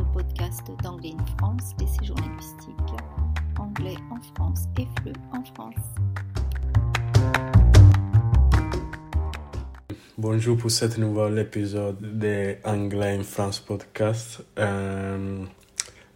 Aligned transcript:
sur 0.00 0.06
le 0.06 0.12
podcast 0.12 0.62
d'Anglais 0.82 1.14
in 1.18 1.24
France, 1.36 1.76
des 1.76 1.86
séjours 1.86 2.16
linguistiques. 2.18 2.74
Anglais 3.58 3.96
en 4.10 4.20
France 4.34 4.64
et 4.78 4.86
FLE 5.02 5.12
en 5.32 5.44
France. 5.44 5.74
Bonjour 10.16 10.56
pour 10.56 10.70
cet 10.70 10.98
nouvel 10.98 11.38
épisode 11.38 12.18
de 12.18 12.56
Anglais 12.64 13.16
in 13.18 13.22
France 13.22 13.60
podcast. 13.60 14.42
Euh, 14.58 15.44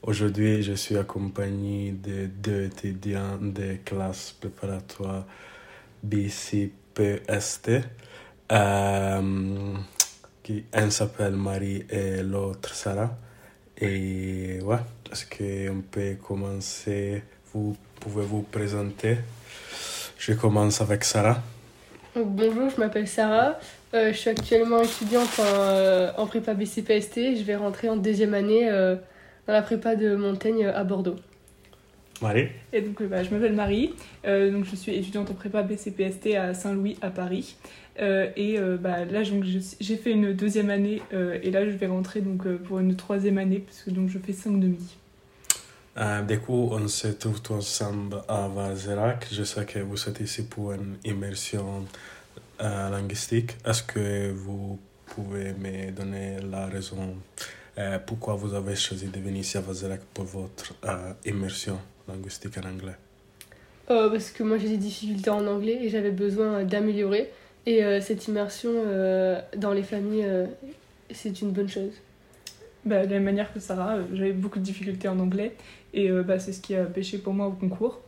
Aujourd'hui, 0.03 0.63
je 0.63 0.75
suis 0.75 0.99
accompagné 0.99 1.93
de 1.93 2.27
deux 2.27 2.65
étudiants 2.65 3.39
de 3.41 3.79
classe 3.85 4.33
préparatoire 4.33 5.25
BCPST. 6.03 7.71
Euh, 8.53 9.75
qui, 10.43 10.65
un 10.75 10.91
s'appelle 10.91 11.37
Marie 11.37 11.87
et 11.89 12.23
l'autre 12.23 12.75
Sarah. 12.75 13.17
Et 13.87 14.61
ouais, 14.63 14.77
est-ce 15.13 15.27
qu'on 15.27 15.83
peut 15.83 16.17
commencer? 16.27 17.23
Vous 17.53 17.77
pouvez 18.01 18.25
vous 18.25 18.43
présenter 18.43 19.19
Je 20.17 20.33
commence 20.33 20.81
avec 20.81 21.05
Sarah. 21.05 21.43
Bonjour, 22.17 22.71
je 22.71 22.81
m'appelle 22.81 23.07
Sarah. 23.07 23.59
Euh, 23.93 24.13
je 24.13 24.17
suis 24.17 24.31
actuellement 24.31 24.81
étudiante 24.81 25.39
en, 25.39 25.43
euh, 25.45 26.27
prépa 26.27 26.55
BCPST. 26.55 27.37
Je 27.37 27.43
vais 27.43 27.57
rentrer 27.57 27.91
en 27.91 27.97
deuxième 27.97 28.33
année 28.33 28.69
euh, 28.71 28.97
dans 29.47 29.53
la 29.53 29.63
prépa 29.63 29.97
de 29.97 30.17
Montaigne 30.17 30.67
à 30.67 30.83
Bordeaux. 30.85 31.17
Marie 32.25 32.49
Et 32.73 32.81
donc, 32.81 33.03
bah, 33.05 33.23
je 33.23 33.31
m'appelle 33.31 33.55
Marie. 33.55 33.95
donc, 34.25 34.65
je 34.65 34.75
suis 34.75 34.93
étudiante 34.95 35.31
en 35.31 35.35
prépa 35.35 35.63
BCPST 35.63 36.35
à 36.35 36.55
Saint-Louis, 36.55 36.97
à 37.01 37.11
Paris. 37.11 37.57
et 37.99 38.59
bah, 38.81 39.05
là, 39.05 39.23
j'ai 39.23 39.97
fait 39.97 40.11
une 40.11 40.33
deuxième 40.33 40.71
année. 40.71 41.03
et 41.13 41.51
là, 41.51 41.65
je 41.65 41.71
vais 41.71 41.87
rentrer 41.87 42.21
donc, 42.21 42.49
pour 42.65 42.81
une 42.81 42.97
troisième 42.97 43.39
année, 43.39 43.61
parce 43.61 43.83
que 43.83 43.91
donc, 43.91 44.09
je 44.09 44.19
fais 44.19 44.33
cinq 44.33 44.59
demi. 44.59 44.97
Euh, 45.97 46.23
du 46.23 46.41
coup, 46.41 46.71
on 46.73 46.89
se 46.89 47.09
trouve 47.09 47.41
tous 47.41 47.55
ensemble 47.55 48.23
à 48.29 48.49
Vazerac. 48.49 49.29
Je 49.31 49.45
sais 49.45 49.65
que 49.65 49.79
vous 49.79 50.09
êtes 50.09 50.21
ici 50.21 50.43
pour 50.43 50.73
une 50.73 50.97
immersion 51.05 51.85
euh, 52.61 52.91
linguistique. 52.91 53.53
Est-ce 53.65 53.85
que 53.85 54.33
vous 54.33 54.79
pouvez 55.07 55.53
me 55.53 55.93
donner 55.93 56.39
la 56.51 56.67
raison 56.67 57.17
euh, 57.77 57.99
pourquoi 58.05 58.35
vous 58.35 58.55
avez 58.55 58.77
choisi 58.77 59.07
de 59.09 59.19
venir 59.19 59.41
ici 59.41 59.57
à 59.57 59.61
Vazerac 59.61 60.01
pour 60.13 60.25
votre 60.25 60.75
euh, 60.85 61.13
immersion? 61.25 61.79
Linguistique 62.09 62.59
en 62.59 62.69
anglais 62.69 62.97
Parce 63.87 64.31
que 64.31 64.43
moi 64.43 64.59
j'ai 64.59 64.69
des 64.69 64.77
difficultés 64.77 65.31
en 65.31 65.47
anglais 65.47 65.79
et 65.83 65.89
j'avais 65.89 66.11
besoin 66.11 66.65
d'améliorer. 66.65 67.31
Et 67.67 67.81
cette 68.03 68.29
immersion 68.29 68.73
dans 69.57 69.73
les 69.73 69.83
familles, 69.83 70.27
c'est 71.11 71.41
une 71.41 71.51
bonne 71.51 71.69
chose. 71.69 71.93
Bah, 72.85 73.07
de 73.07 73.11
la 73.11 73.15
même 73.15 73.25
manière 73.25 73.51
que 73.55 73.61
Sarah, 73.61 73.97
j'avais 74.13 74.33
beaucoup 74.33 74.59
de 74.59 74.65
difficultés 74.65 75.09
en 75.09 75.19
anglais 75.19 75.57
et 75.95 76.11
bah, 76.11 76.39
c'est 76.39 76.53
ce 76.53 76.61
qui 76.61 76.75
a 76.75 76.85
pêché 76.85 77.17
pour 77.17 77.33
moi 77.33 77.47
au 77.47 77.53
concours. 77.53 78.03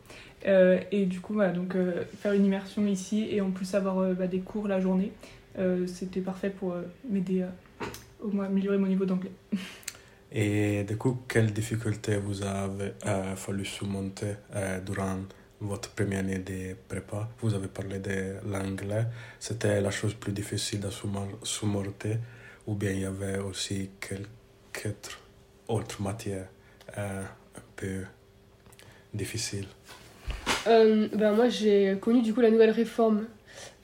Euh, 0.45 0.79
et 0.91 1.05
du 1.05 1.19
coup, 1.19 1.33
voilà, 1.33 1.51
donc 1.51 1.75
euh, 1.75 2.03
faire 2.19 2.33
une 2.33 2.45
immersion 2.45 2.85
ici 2.85 3.27
et 3.31 3.41
en 3.41 3.51
plus 3.51 3.73
avoir 3.73 3.99
euh, 3.99 4.13
bah, 4.13 4.27
des 4.27 4.39
cours 4.39 4.67
la 4.67 4.79
journée, 4.79 5.11
c'était 5.87 6.21
parfait 6.21 6.51
pour 6.51 6.75
m'aider 7.09 7.43
au 8.21 8.27
moins 8.27 8.45
améliorer 8.45 8.77
mon 8.77 8.85
niveau 8.85 9.05
d'anglais. 9.05 9.31
Et 10.31 10.83
du 10.83 10.97
coup, 10.97 11.19
quelles 11.27 11.53
difficultés 11.53 12.17
vous 12.17 12.43
avez 12.43 12.93
fallu 13.35 13.63
surmonter 13.65 14.35
durant 14.85 15.19
votre 15.61 15.89
première 15.91 16.19
année 16.19 16.39
de 16.39 16.75
prépa? 16.87 17.29
Vous 17.41 17.53
avez 17.53 17.67
parlé 17.67 17.99
de 17.99 18.35
l'anglais. 18.45 19.05
C'était 19.39 19.79
la 19.79 19.89
chose 19.91 20.13
plus 20.15 20.33
difficile 20.33 20.85
à 20.85 20.89
surmonter 21.43 22.17
ou 22.67 22.75
bien 22.75 22.91
il 22.91 22.99
y 22.99 23.05
avait 23.05 23.37
aussi 23.37 23.89
quelques 24.01 24.95
autres 25.69 26.01
matières 26.01 26.47
un 26.97 27.23
peu 27.75 28.03
difficiles 29.13 29.67
euh, 30.67 31.07
ben 31.13 31.33
Moi, 31.33 31.49
j'ai 31.49 31.97
connu 31.99 32.21
du 32.21 32.33
coup 32.33 32.41
la 32.41 32.51
nouvelle 32.51 32.71
réforme. 32.71 33.25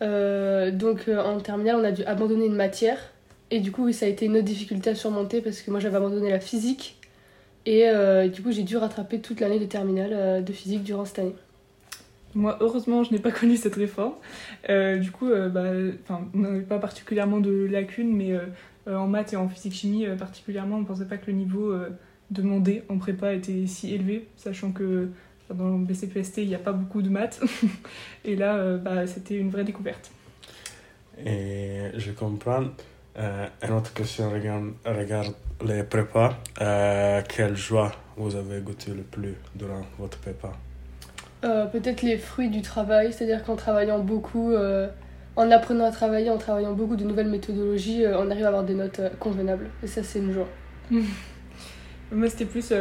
Euh, 0.02 0.72
donc 0.72 1.08
euh, 1.08 1.22
en 1.22 1.40
terminale, 1.40 1.78
on 1.78 1.84
a 1.84 1.92
dû 1.92 2.04
abandonner 2.04 2.46
une 2.46 2.56
matière. 2.56 3.13
Et 3.54 3.60
du 3.60 3.72
coup, 3.72 3.86
oui, 3.86 3.94
ça 3.94 4.08
a 4.08 4.10
été 4.10 4.26
une 4.26 4.36
autre 4.36 4.46
difficulté 4.46 4.90
à 4.90 4.96
surmonter 4.96 5.42
parce 5.42 5.62
que 5.62 5.70
moi, 5.70 5.80
j'avais 5.80 5.98
abandonné 5.98 6.30
la 6.30 6.40
physique. 6.40 6.98
Et 7.66 7.88
du 8.28 8.42
coup, 8.42 8.52
j'ai 8.52 8.64
dû 8.64 8.76
rattraper 8.78 9.20
toute 9.22 9.40
l'année 9.40 9.60
de 9.60 9.66
terminale 9.66 10.44
de 10.44 10.52
physique 10.52 10.84
durant 10.84 11.06
cette 11.06 11.20
année. 11.20 11.36
Moi, 12.34 12.58
heureusement, 12.62 13.04
je 13.04 13.14
n'ai 13.14 13.20
pas 13.20 13.32
connu 13.40 13.56
cette 13.56 13.76
réforme. 13.76 14.16
du 14.68 15.12
coup, 15.12 15.30
bah, 15.30 15.66
on 16.34 16.40
n'avait 16.40 16.62
pas 16.62 16.80
particulièrement 16.80 17.40
de 17.40 17.68
lacunes, 17.70 18.12
mais 18.14 18.38
en 18.88 19.08
maths 19.08 19.34
et 19.34 19.38
en 19.38 19.48
physique-chimie 19.48 20.08
particulièrement, 20.18 20.78
on 20.78 20.82
ne 20.82 20.86
pensait 20.86 21.06
pas 21.06 21.18
que 21.18 21.28
le 21.28 21.38
niveau 21.38 21.74
demandé 22.32 22.84
en 22.90 22.98
prépa 22.98 23.34
était 23.34 23.68
si 23.68 23.94
élevé, 23.94 24.28
sachant 24.36 24.72
que 24.72 25.10
dans 25.54 25.78
le 25.78 25.86
BCPST, 25.86 26.40
il 26.40 26.48
n'y 26.48 26.56
a 26.56 26.60
pas 26.60 26.72
beaucoup 26.72 27.02
de 27.02 27.10
maths. 27.10 27.42
Et 28.26 28.36
là, 28.36 28.56
euh, 28.56 28.78
bah, 28.78 29.08
c'était 29.08 29.36
une 29.36 29.50
vraie 29.50 29.64
découverte. 29.64 30.12
Et 31.26 31.92
je 31.96 32.12
comprends. 32.12 32.66
Euh, 33.18 33.48
une 33.64 33.74
autre 33.74 33.94
question 33.94 34.32
regarde, 34.32 34.72
regarde 34.86 35.34
les 35.66 35.84
prépas. 35.84 36.38
Euh, 36.62 37.22
quelle 37.28 37.56
joie 37.56 37.92
vous 38.18 38.36
avez 38.36 38.60
goûté 38.62 38.92
le 38.92 39.04
plus 39.04 39.36
durant 39.56 39.82
votre 40.00 40.18
prépa? 40.18 40.52
Peut-être 41.42 42.04
les 42.04 42.18
fruits 42.18 42.50
du 42.50 42.62
travail, 42.62 43.12
c'est-à-dire 43.12 43.44
qu'en 43.44 43.58
travaillant 43.58 44.00
beaucoup, 44.00 44.54
en 45.36 45.52
apprenant 45.52 45.84
à 45.84 45.92
travailler, 45.92 46.30
en 46.30 46.38
travaillant 46.38 46.72
beaucoup 46.72 46.96
de 46.96 47.04
nouvelles 47.04 47.28
méthodologies, 47.28 48.06
on 48.08 48.32
arrive 48.32 48.46
à 48.46 48.48
avoir 48.48 48.64
des 48.64 48.76
notes 48.76 49.02
convenables. 49.20 49.70
Et 49.84 49.88
ça, 49.88 50.04
c'est 50.04 50.20
une 50.20 50.32
joie. 50.32 50.48
Moi, 52.12 52.30
c'était 52.30 52.46
plus 52.46 52.72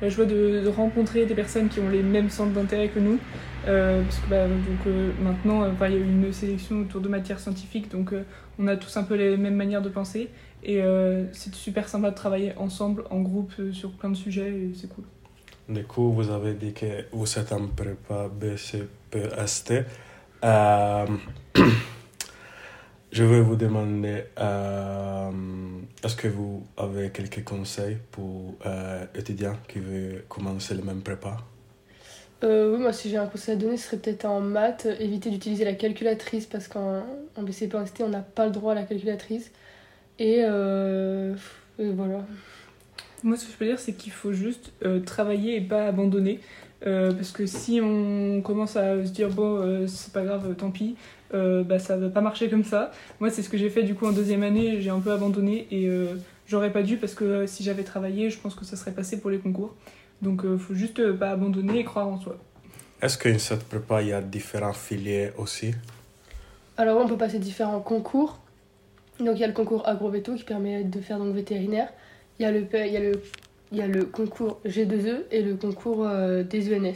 la 0.00 0.08
joie 0.08 0.24
de, 0.24 0.66
rencontrer 0.68 1.26
des 1.26 1.34
personnes 1.34 1.68
qui 1.68 1.80
ont 1.80 1.88
les 1.88 2.02
mêmes 2.02 2.30
centres 2.30 2.52
d'intérêt 2.52 2.88
que 2.88 2.98
nous. 2.98 3.18
Euh, 3.66 4.02
parce 4.02 4.18
que 4.18 4.28
bah, 4.28 4.46
donc, 4.46 4.86
euh, 4.86 5.10
maintenant, 5.22 5.64
il 5.66 5.92
y 5.92 5.96
a 5.96 5.98
une 5.98 6.32
sélection 6.32 6.82
autour 6.82 7.00
de 7.00 7.08
matières 7.08 7.38
scientifiques, 7.38 7.90
donc 7.90 8.12
euh, 8.12 8.24
on 8.58 8.66
a 8.66 8.76
tous 8.76 8.94
un 8.96 9.04
peu 9.04 9.14
les 9.14 9.36
mêmes 9.36 9.56
manières 9.56 9.82
de 9.82 9.88
penser. 9.88 10.28
Et 10.66 10.80
c'est 11.32 11.54
super 11.54 11.90
sympa 11.90 12.10
de 12.10 12.14
travailler 12.14 12.54
ensemble, 12.56 13.04
en 13.10 13.20
groupe, 13.20 13.52
sur 13.72 13.90
plein 13.90 14.08
de 14.08 14.16
sujets, 14.16 14.48
et 14.48 14.70
c'est 14.74 14.88
cool. 14.88 15.04
Du 15.68 15.84
coup, 15.84 16.10
vous 16.10 16.30
avez 16.30 16.54
dit 16.54 16.72
que 16.72 17.04
vous 17.12 17.38
êtes 17.38 17.52
en 17.52 17.66
prépa 17.66 18.28
BCPST. 18.28 19.74
Je 23.14 23.22
vais 23.22 23.40
vous 23.42 23.54
demander, 23.54 24.24
euh, 24.40 25.30
est-ce 26.02 26.16
que 26.16 26.26
vous 26.26 26.66
avez 26.76 27.10
quelques 27.10 27.44
conseils 27.44 27.96
pour 28.10 28.56
euh, 28.66 29.06
étudiants 29.14 29.56
qui 29.68 29.78
veulent 29.78 30.24
commencer 30.28 30.74
le 30.74 30.82
même 30.82 31.00
prépa? 31.00 31.36
Euh, 32.42 32.74
Oui, 32.74 32.82
moi 32.82 32.92
si 32.92 33.10
j'ai 33.10 33.16
un 33.16 33.26
conseil 33.26 33.54
à 33.54 33.56
donner, 33.56 33.76
ce 33.76 33.86
serait 33.86 33.98
peut-être 33.98 34.24
en 34.24 34.40
maths, 34.40 34.88
éviter 34.98 35.30
d'utiliser 35.30 35.64
la 35.64 35.74
calculatrice 35.74 36.46
parce 36.46 36.66
qu'en 36.66 37.04
BCPST, 37.38 38.02
on 38.02 38.08
n'a 38.08 38.18
pas 38.18 38.46
le 38.46 38.50
droit 38.50 38.72
à 38.72 38.74
la 38.74 38.82
calculatrice. 38.82 39.52
Et, 40.18 40.40
euh, 40.42 41.36
et, 41.78 41.90
voilà. 41.90 42.24
Moi, 43.22 43.36
ce 43.36 43.46
que 43.46 43.52
je 43.52 43.56
peux 43.56 43.66
dire, 43.66 43.78
c'est 43.78 43.92
qu'il 43.92 44.10
faut 44.10 44.32
juste 44.32 44.72
travailler 45.06 45.54
et 45.54 45.60
pas 45.60 45.86
abandonner. 45.86 46.40
Parce 46.84 47.32
que 47.32 47.46
si 47.46 47.80
on 47.82 48.42
commence 48.42 48.76
à 48.76 49.04
se 49.04 49.10
dire, 49.10 49.30
bon, 49.30 49.86
c'est 49.86 50.12
pas 50.12 50.22
grave, 50.22 50.54
tant 50.54 50.70
pis, 50.70 50.96
euh, 51.34 51.64
bah, 51.64 51.78
ça 51.78 51.96
va 51.96 52.08
pas 52.10 52.20
marcher 52.20 52.48
comme 52.48 52.64
ça. 52.64 52.92
Moi, 53.18 53.30
c'est 53.30 53.42
ce 53.42 53.48
que 53.48 53.58
j'ai 53.58 53.70
fait 53.70 53.82
du 53.82 53.94
coup 53.94 54.06
en 54.06 54.12
deuxième 54.12 54.42
année, 54.42 54.80
j'ai 54.80 54.90
un 54.90 55.00
peu 55.00 55.10
abandonné 55.10 55.66
et 55.70 55.88
euh, 55.88 56.14
j'aurais 56.46 56.70
pas 56.70 56.82
dû 56.82 56.96
parce 56.96 57.14
que 57.14 57.24
euh, 57.24 57.46
si 57.46 57.64
j'avais 57.64 57.82
travaillé, 57.82 58.30
je 58.30 58.38
pense 58.38 58.54
que 58.54 58.64
ça 58.64 58.76
serait 58.76 58.92
passé 58.92 59.20
pour 59.20 59.30
les 59.30 59.38
concours. 59.38 59.74
Donc, 60.22 60.42
il 60.44 60.58
faut 60.58 60.74
juste 60.74 61.12
pas 61.12 61.30
abandonner 61.30 61.80
et 61.80 61.84
croire 61.84 62.08
en 62.08 62.20
soi. 62.20 62.38
Est-ce 63.02 63.18
qu'une 63.18 63.38
cette 63.38 63.64
prépa, 63.64 64.00
il 64.00 64.08
y 64.08 64.12
a 64.12 64.22
différents 64.22 64.72
filières 64.72 65.32
aussi? 65.38 65.74
Alors, 66.76 67.00
on 67.00 67.08
peut 67.08 67.16
passer 67.16 67.38
différents 67.38 67.80
concours. 67.80 68.38
Donc, 69.18 69.36
il 69.36 69.40
y 69.40 69.44
a 69.44 69.48
le 69.48 69.52
concours 69.52 69.86
agroveto 69.86 70.34
qui 70.34 70.44
permet 70.44 70.84
de 70.84 71.00
faire 71.00 71.18
donc 71.18 71.34
vétérinaire. 71.34 71.88
Il 72.38 72.44
y 72.44 72.46
a 72.46 72.52
le, 72.52 72.66
il 72.72 72.92
y 72.92 72.96
a 72.96 73.00
le, 73.00 73.20
il 73.74 73.80
y 73.80 73.82
a 73.82 73.88
le 73.88 74.04
concours 74.04 74.60
G2E 74.64 75.24
et 75.32 75.42
le 75.42 75.56
concours 75.56 76.08
des 76.48 76.74
ENS. 76.74 76.94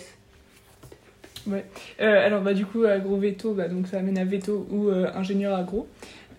Ouais. 1.48 1.64
Euh, 2.00 2.26
alors, 2.26 2.42
bah, 2.42 2.54
du 2.54 2.66
coup, 2.66 2.84
agro-veto, 2.84 3.54
bah, 3.54 3.68
donc 3.68 3.86
ça 3.86 3.98
amène 3.98 4.18
à 4.18 4.24
veto 4.24 4.66
ou 4.70 4.88
euh, 4.88 5.10
ingénieur 5.14 5.56
agro. 5.56 5.88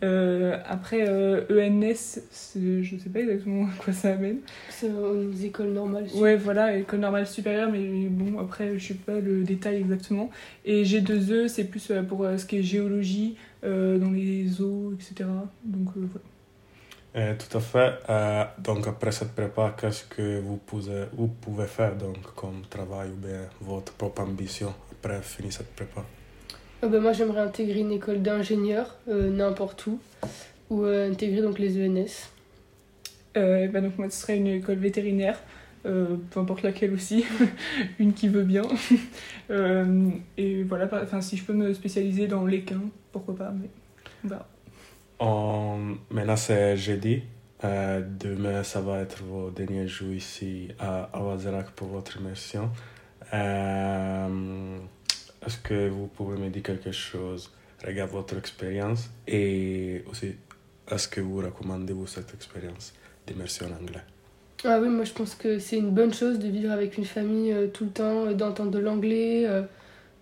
Euh, 0.01 0.57
après, 0.65 1.03
ENS, 1.03 2.19
e 2.55 2.81
je 2.81 2.97
sais 2.97 3.09
pas 3.09 3.19
exactement 3.19 3.65
à 3.65 3.83
quoi 3.83 3.91
ça 3.91 4.13
amène. 4.13 4.37
C'est 4.69 4.87
une 4.87 5.33
école 5.43 5.69
normale. 5.69 6.05
Ouais, 6.15 6.37
voilà, 6.37 6.77
école 6.77 6.99
normale 6.99 7.27
supérieure, 7.27 7.69
mais 7.69 8.07
bon, 8.07 8.39
après, 8.39 8.77
je 8.77 8.87
sais 8.87 8.93
pas 8.93 9.19
le 9.19 9.43
détail 9.43 9.77
exactement. 9.77 10.29
Et 10.63 10.83
G2E, 10.83 11.49
c'est 11.49 11.65
plus 11.65 11.91
pour 12.07 12.25
ce 12.37 12.45
qui 12.45 12.59
est 12.59 12.63
géologie, 12.63 13.35
dans 13.63 14.11
les 14.11 14.61
eaux, 14.61 14.93
etc. 14.93 15.29
Donc, 15.65 15.89
voilà. 15.95 16.21
Tout 17.37 17.57
à 17.57 17.61
fait. 17.61 17.99
donc 18.59 18.87
après 18.87 19.11
cette 19.11 19.33
prépa, 19.33 19.75
qu'est-ce 19.79 20.03
que 20.05 20.39
vous 20.39 20.57
pouvez, 20.57 21.05
vous 21.13 21.27
pouvez 21.27 21.67
faire 21.67 21.95
donc, 21.95 22.33
comme 22.35 22.61
travail 22.69 23.09
ou 23.09 23.15
bien 23.15 23.47
votre 23.61 23.93
propre 23.93 24.21
ambition 24.21 24.73
après 24.91 25.21
finir 25.21 25.53
cette 25.53 25.73
prépa? 25.75 26.01
Oh 26.81 26.87
ben 26.87 27.01
Moi, 27.01 27.11
j'aimerais 27.13 27.41
intégrer 27.41 27.81
une 27.81 27.91
école 27.91 28.21
d'ingénieur, 28.21 28.95
euh, 29.09 29.29
n'importe 29.29 29.85
où, 29.87 29.99
ou 30.69 30.83
euh, 30.83 31.11
intégrer 31.11 31.41
donc 31.41 31.59
les 31.59 31.85
ENS. 31.85 32.29
Euh, 33.37 33.67
bah 33.67 33.81
donc 33.81 33.97
moi 33.97 34.09
ce 34.09 34.21
serait 34.21 34.37
une 34.37 34.47
école 34.47 34.77
vétérinaire, 34.77 35.39
euh, 35.85 36.17
peu 36.31 36.39
importe 36.39 36.63
laquelle 36.63 36.93
aussi, 36.93 37.25
une 37.99 38.13
qui 38.13 38.27
veut 38.27 38.43
bien. 38.43 38.63
Euh, 39.51 40.11
et 40.37 40.61
voilà, 40.61 40.87
enfin 41.01 41.21
si 41.21 41.35
je 41.35 41.43
peux 41.43 41.53
me 41.53 41.73
spécialiser 41.73 42.27
dans 42.27 42.45
l'équin, 42.45 42.81
pourquoi 43.11 43.35
pas, 43.35 43.51
mais. 43.51 43.67
On- 45.19 45.97
Maintenant, 46.11 46.35
c'est 46.37 46.77
jeudi. 46.77 47.23
Euh, 47.63 48.01
demain, 48.19 48.63
ça 48.63 48.79
va 48.81 48.99
être 49.01 49.21
vos 49.23 49.49
derniers 49.51 49.87
jours 49.87 50.13
ici 50.13 50.69
à 50.79 51.09
Awazerac 51.13 51.71
pour 51.71 51.89
votre 51.89 52.17
immersion. 52.17 52.69
Euh, 53.33 54.77
Est-ce 55.45 55.57
que 55.59 55.89
vous 55.89 56.07
pouvez 56.07 56.37
me 56.37 56.49
dire 56.49 56.63
quelque 56.63 56.91
chose 56.91 57.51
regarde 57.85 58.11
votre 58.11 58.37
expérience 58.37 59.09
et 59.27 60.03
aussi 60.11 60.35
est-ce 60.91 61.07
que 61.07 61.21
vous 61.21 61.37
recommandez-vous 61.37 62.07
cette 62.07 62.33
expérience 62.33 62.93
d'immersion 63.25 63.67
en 63.67 63.81
anglais? 63.81 64.01
Ah 64.65 64.79
oui, 64.81 64.89
moi 64.89 65.05
je 65.05 65.13
pense 65.13 65.35
que 65.35 65.59
c'est 65.59 65.77
une 65.77 65.91
bonne 65.91 66.13
chose 66.13 66.39
de 66.39 66.47
vivre 66.49 66.71
avec 66.71 66.97
une 66.97 67.05
famille 67.05 67.53
euh, 67.53 67.67
tout 67.67 67.85
le 67.85 67.91
temps, 67.91 68.31
d'entendre 68.33 68.71
de 68.71 68.79
l'anglais, 68.79 69.45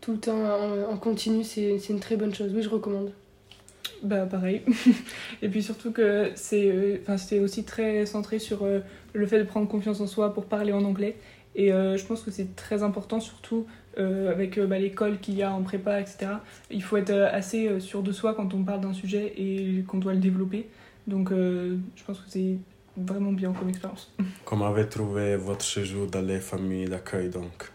tout 0.01 0.13
le 0.13 0.19
temps 0.19 0.39
en, 0.39 0.91
en 0.93 0.97
continu, 0.97 1.43
c'est 1.43 1.77
une 1.89 1.99
très 1.99 2.15
bonne 2.17 2.33
chose. 2.33 2.51
Oui, 2.53 2.61
je 2.61 2.69
recommande. 2.69 3.11
Bah 4.03 4.25
pareil. 4.25 4.61
et 5.41 5.49
puis 5.49 5.63
surtout 5.63 5.91
que 5.91 6.31
c'est 6.35 6.69
euh, 6.69 6.97
enfin 7.01 7.17
c'était 7.17 7.39
aussi 7.39 7.63
très 7.63 8.05
centré 8.05 8.39
sur 8.39 8.63
euh, 8.63 8.79
le 9.13 9.25
fait 9.25 9.39
de 9.39 9.43
prendre 9.43 9.67
confiance 9.67 10.01
en 10.01 10.07
soi 10.07 10.33
pour 10.33 10.45
parler 10.45 10.71
en 10.71 10.83
anglais. 10.83 11.15
Et 11.55 11.73
euh, 11.73 11.97
je 11.97 12.05
pense 12.05 12.21
que 12.21 12.29
c'est 12.29 12.55
très 12.55 12.83
important, 12.83 13.19
surtout 13.19 13.65
avec 13.99 14.59
bah, 14.59 14.77
l'école 14.77 15.17
qu'il 15.17 15.33
y 15.37 15.41
a 15.41 15.51
en 15.51 15.63
prépa, 15.63 15.99
etc. 15.99 16.27
Il 16.69 16.83
faut 16.83 16.97
être 16.97 17.09
assez 17.09 17.79
sûr 17.79 18.03
de 18.03 18.11
soi 18.11 18.35
quand 18.35 18.53
on 18.53 18.61
parle 18.61 18.81
d'un 18.81 18.93
sujet 18.93 19.33
et 19.35 19.83
qu'on 19.87 19.97
doit 19.97 20.13
le 20.13 20.19
développer. 20.19 20.67
Donc 21.07 21.31
je 21.31 22.03
pense 22.05 22.19
que 22.19 22.29
c'est 22.29 22.57
vraiment 22.95 23.31
bien 23.31 23.53
comme 23.53 23.69
expérience. 23.69 24.13
Comment 24.45 24.67
avez 24.67 24.87
trouvé 24.87 25.35
votre 25.35 25.65
séjour 25.65 26.05
dans 26.05 26.21
les 26.21 26.39
familles 26.39 26.85
d'accueil 26.85 27.29
donc? 27.29 27.71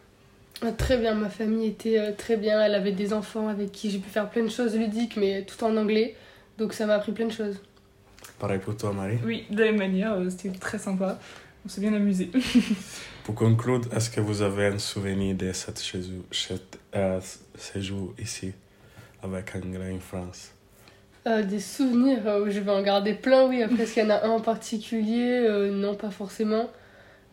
Ah, 0.65 0.73
très 0.73 0.97
bien, 0.97 1.15
ma 1.15 1.29
famille 1.29 1.67
était 1.67 1.99
euh, 1.99 2.13
très 2.17 2.37
bien. 2.37 2.61
Elle 2.61 2.75
avait 2.75 2.93
des 2.93 3.13
enfants 3.13 3.49
avec 3.49 3.73
qui 3.73 3.91
j'ai 3.91 3.99
pu 3.99 4.09
faire 4.09 4.31
plein 4.31 4.45
de 4.45 4.49
choses 4.49 4.77
ludiques, 4.77 5.17
mais 5.17 5.43
tout 5.45 5.63
en 5.65 5.77
anglais. 5.77 6.15
Donc 6.59 6.73
ça 6.73 6.87
m'a 6.87 6.95
appris 6.95 7.13
plein 7.13 7.27
de 7.27 7.33
choses. 7.33 7.61
Pareil 8.39 8.61
pour 8.61 8.77
toi, 8.77 8.93
Marie 8.93 9.19
Oui, 9.25 9.45
de 9.51 9.59
la 9.59 9.73
même 9.73 9.79
manière, 9.79 10.15
euh, 10.15 10.31
c'était 10.31 10.57
très 10.59 10.79
sympa. 10.79 11.19
On 11.65 11.69
s'est 11.69 11.81
bien 11.81 11.95
amusé. 11.95 12.31
Pour 13.25 13.37
conclure, 13.37 13.83
est-ce 13.95 14.11
que 14.11 14.21
vous 14.21 14.43
avez 14.43 14.67
un 14.67 14.79
souvenir 14.79 15.37
de 15.37 15.53
cet 15.53 15.79
séjour, 15.79 16.25
cet, 16.33 16.77
euh, 16.97 17.21
séjour 17.57 18.15
ici 18.19 18.53
avec 19.23 19.55
Anglais 19.55 19.95
en 19.95 20.01
France? 20.01 20.51
Euh, 21.29 21.45
des 21.45 21.61
souvenirs, 21.61 22.27
euh, 22.27 22.51
je 22.51 22.59
vais 22.59 22.71
en 22.73 22.83
garder 22.83 23.15
plein, 23.15 23.47
oui. 23.47 23.63
Après, 23.63 23.85
est-ce 23.85 23.95
qu'il 23.95 24.03
y 24.03 24.07
en 24.07 24.11
a 24.11 24.27
un 24.27 24.31
en 24.31 24.41
particulier? 24.41 25.45
Euh, 25.49 25.71
Non, 25.71 25.95
pas 25.95 26.11
forcément. 26.11 26.69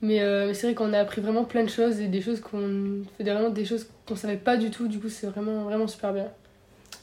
Mais 0.01 0.21
euh, 0.21 0.47
mais 0.47 0.53
c'est 0.53 0.67
vrai 0.67 0.75
qu'on 0.75 0.93
a 0.93 0.99
appris 0.99 1.19
vraiment 1.21 1.43
plein 1.43 1.63
de 1.63 1.69
choses 1.69 1.99
et 1.99 2.07
des 2.07 2.21
choses 2.21 2.39
qu'on 2.39 3.01
fait 3.17 3.23
vraiment 3.23 3.49
des 3.49 3.65
choses 3.65 3.87
qu'on 4.07 4.15
savait 4.15 4.37
pas 4.37 4.55
du 4.57 4.69
tout. 4.71 4.87
Du 4.87 4.99
coup, 4.99 5.09
c'est 5.09 5.27
vraiment, 5.27 5.63
vraiment 5.63 5.87
super 5.87 6.13
bien. 6.13 6.27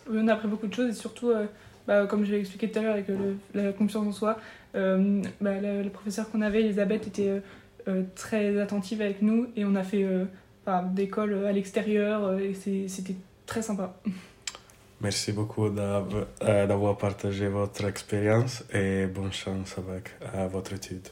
Oui, 0.08 0.18
on 0.22 0.28
a 0.28 0.34
appris 0.34 0.48
beaucoup 0.48 0.66
de 0.66 0.72
choses 0.74 0.90
et 0.90 0.94
surtout, 0.94 1.30
euh, 1.30 1.44
bah, 1.86 2.06
comme 2.06 2.24
je 2.24 2.32
l'ai 2.32 2.38
expliqué 2.40 2.70
tout 2.70 2.78
à 2.78 2.82
l'heure 2.82 2.92
avec 2.94 3.10
euh, 3.10 3.34
le- 3.54 3.62
la 3.62 3.72
confiance 3.72 4.06
en 4.06 4.12
soi, 4.12 4.38
euh, 4.76 5.20
bah, 5.40 5.60
la, 5.60 5.82
la 5.82 5.90
professeure 5.90 6.30
qu'on 6.30 6.40
avait, 6.42 6.60
Elisabeth, 6.62 7.06
était 7.08 7.28
euh, 7.28 7.40
euh, 7.88 8.02
très 8.14 8.58
attentive 8.60 9.02
avec 9.02 9.20
nous 9.20 9.48
et 9.56 9.64
on 9.64 9.74
a 9.74 9.82
fait 9.82 10.02
euh, 10.04 10.24
enfin, 10.64 10.82
des 10.84 11.08
calls 11.10 11.44
à 11.46 11.52
l'extérieur 11.52 12.38
et 12.38 12.54
c'était 12.54 13.16
très 13.46 13.60
sympa. 13.62 13.94
Merci 15.02 15.32
beaucoup 15.32 15.68
d'av- 15.68 16.24
d'avoir 16.40 16.96
partagé 16.96 17.48
votre 17.48 17.84
expérience 17.84 18.64
et 18.72 19.04
bonne 19.06 19.32
chance 19.32 19.76
avec 19.76 20.14
euh, 20.34 20.46
votre 20.48 20.72
étude. 20.72 21.06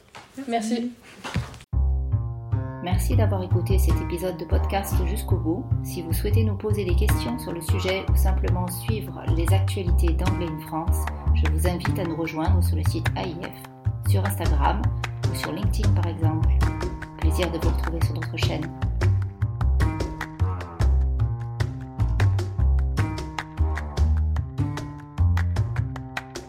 Merci. 0.47 0.89
Merci 2.85 3.15
d'avoir 3.15 3.41
écouté 3.41 3.79
cet 3.79 3.99
épisode 3.99 4.37
de 4.37 4.45
podcast 4.45 4.93
jusqu'au 5.07 5.37
bout. 5.37 5.65
Si 5.83 6.03
vous 6.03 6.13
souhaitez 6.13 6.43
nous 6.43 6.55
poser 6.55 6.85
des 6.85 6.95
questions 6.95 7.39
sur 7.39 7.51
le 7.51 7.59
sujet 7.59 8.05
ou 8.13 8.15
simplement 8.15 8.67
suivre 8.67 9.23
les 9.35 9.51
actualités 9.51 10.13
d'Anglais 10.13 10.45
in 10.45 10.59
France, 10.67 10.99
je 11.33 11.51
vous 11.51 11.67
invite 11.67 11.97
à 11.97 12.03
nous 12.03 12.15
rejoindre 12.15 12.63
sur 12.63 12.75
le 12.75 12.83
site 12.83 13.07
AIF, 13.17 13.63
sur 14.07 14.23
Instagram 14.23 14.83
ou 15.31 15.35
sur 15.35 15.51
LinkedIn 15.51 15.89
par 15.93 16.05
exemple. 16.05 16.47
Plaisir 17.17 17.51
de 17.51 17.57
vous 17.57 17.75
retrouver 17.75 18.05
sur 18.05 18.13
notre 18.13 18.37
chaîne. 18.37 18.69